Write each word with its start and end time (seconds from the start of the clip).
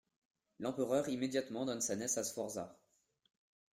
L'Empereur 0.57 1.09
immédiatement 1.09 1.63
donne 1.63 1.79
sa 1.79 1.95
nièce 1.95 2.17
à 2.17 2.23
Sforza. 2.23 2.75